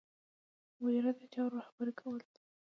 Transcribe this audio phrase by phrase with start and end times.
[0.81, 2.39] مدیریت د چارو رهبري کول دي.